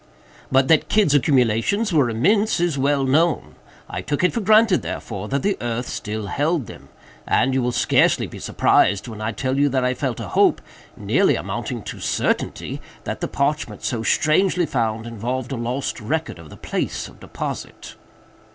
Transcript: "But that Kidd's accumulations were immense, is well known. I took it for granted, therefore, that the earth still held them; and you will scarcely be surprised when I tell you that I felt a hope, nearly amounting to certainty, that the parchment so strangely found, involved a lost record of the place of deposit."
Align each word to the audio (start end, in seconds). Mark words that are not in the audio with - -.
"But 0.51 0.67
that 0.67 0.89
Kidd's 0.89 1.13
accumulations 1.13 1.93
were 1.93 2.09
immense, 2.09 2.59
is 2.59 2.75
well 2.75 3.03
known. 3.03 3.53
I 3.87 4.01
took 4.01 4.23
it 4.23 4.33
for 4.33 4.39
granted, 4.41 4.81
therefore, 4.81 5.27
that 5.27 5.43
the 5.43 5.59
earth 5.61 5.87
still 5.87 6.25
held 6.25 6.65
them; 6.65 6.89
and 7.27 7.53
you 7.53 7.61
will 7.61 7.71
scarcely 7.71 8.25
be 8.25 8.39
surprised 8.39 9.07
when 9.07 9.21
I 9.21 9.31
tell 9.31 9.59
you 9.59 9.69
that 9.69 9.85
I 9.85 9.93
felt 9.93 10.19
a 10.19 10.29
hope, 10.29 10.59
nearly 10.97 11.35
amounting 11.35 11.83
to 11.83 11.99
certainty, 11.99 12.81
that 13.03 13.21
the 13.21 13.27
parchment 13.27 13.83
so 13.83 14.01
strangely 14.01 14.65
found, 14.65 15.05
involved 15.05 15.51
a 15.51 15.55
lost 15.55 15.99
record 16.01 16.39
of 16.39 16.49
the 16.49 16.57
place 16.57 17.07
of 17.07 17.19
deposit." 17.19 17.93